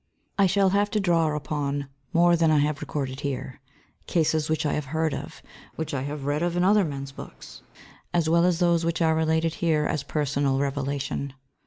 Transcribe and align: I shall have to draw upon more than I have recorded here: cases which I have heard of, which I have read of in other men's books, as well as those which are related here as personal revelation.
I 0.39 0.47
shall 0.47 0.69
have 0.69 0.89
to 0.89 0.99
draw 0.99 1.35
upon 1.35 1.87
more 2.11 2.35
than 2.35 2.49
I 2.49 2.57
have 2.57 2.81
recorded 2.81 3.19
here: 3.19 3.61
cases 4.07 4.49
which 4.49 4.65
I 4.65 4.73
have 4.73 4.85
heard 4.85 5.13
of, 5.13 5.43
which 5.75 5.93
I 5.93 6.01
have 6.01 6.25
read 6.25 6.41
of 6.41 6.57
in 6.57 6.63
other 6.63 6.83
men's 6.83 7.11
books, 7.11 7.61
as 8.11 8.27
well 8.27 8.43
as 8.43 8.57
those 8.57 8.83
which 8.83 8.99
are 9.03 9.13
related 9.13 9.53
here 9.61 9.85
as 9.85 10.01
personal 10.01 10.57
revelation. 10.57 11.33